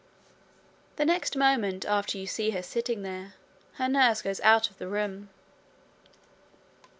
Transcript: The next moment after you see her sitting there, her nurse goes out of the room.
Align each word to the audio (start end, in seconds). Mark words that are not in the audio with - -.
The 0.95 1.05
next 1.05 1.35
moment 1.35 1.85
after 1.85 2.17
you 2.17 2.25
see 2.25 2.49
her 2.49 2.63
sitting 2.63 3.03
there, 3.03 3.35
her 3.73 3.87
nurse 3.87 4.23
goes 4.23 4.39
out 4.39 4.71
of 4.71 4.79
the 4.79 4.87
room. 4.87 5.29